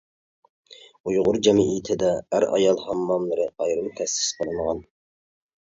[1.11, 4.83] ئۇيغۇر جەمئىيىتىدە ئەر-ئايال ھامماملىرى ئايرىم تەسىس قىلىنغان.